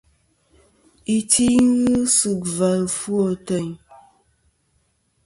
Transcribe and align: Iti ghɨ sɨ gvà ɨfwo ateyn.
Iti 1.17 1.47
ghɨ 1.79 1.95
sɨ 2.17 2.29
gvà 2.43 2.69
ɨfwo 2.85 3.15
ateyn. 3.33 3.69